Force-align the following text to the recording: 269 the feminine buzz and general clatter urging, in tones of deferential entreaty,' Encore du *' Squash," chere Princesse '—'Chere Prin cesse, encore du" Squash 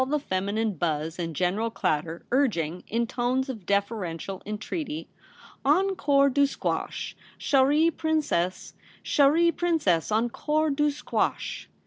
269 0.01 0.19
the 0.19 0.27
feminine 0.27 0.73
buzz 0.73 1.19
and 1.19 1.35
general 1.35 1.69
clatter 1.69 2.25
urging, 2.31 2.83
in 2.87 3.05
tones 3.05 3.49
of 3.49 3.67
deferential 3.67 4.41
entreaty,' 4.47 5.07
Encore 5.79 6.27
du 6.27 6.47
*' 6.47 6.47
Squash," 6.47 7.15
chere 7.37 7.91
Princesse 7.91 8.73
'—'Chere 9.03 9.51
Prin 9.51 9.77
cesse, 9.77 10.11
encore 10.11 10.71
du" 10.71 10.89
Squash 10.89 11.69